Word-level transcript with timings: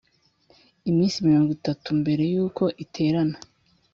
iminsi 0.89 1.25
mirongo 1.27 1.49
itatu 1.57 1.87
mbere 2.01 2.23
yuko 2.33 2.63
iterana 2.83 3.37